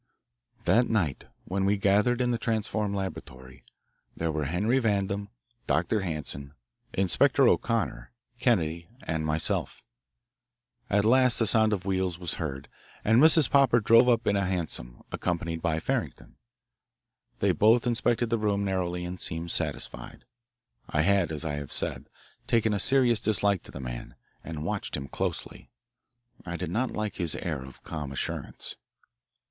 [0.65, 3.63] That night, when we gathered in the transformed laboratory,
[4.17, 5.29] there were Henry Vandam,
[5.67, 6.01] Dr.
[6.01, 6.55] Hanson,
[6.95, 9.85] Inspector O'Connor, Kennedy, and myself.
[10.89, 12.67] At last the sound of wheels was heard,
[13.05, 13.47] and Mrs.
[13.47, 16.37] Popper drove up in a hansom, accompanied by Farrington.
[17.37, 20.25] They both inspected the room narrowly and seemed satisfied.
[20.89, 22.09] I had, as I have said,
[22.47, 25.69] taken a serious dislike to the man, and watched him closely.
[26.43, 28.77] I did not like his air of calm assurance.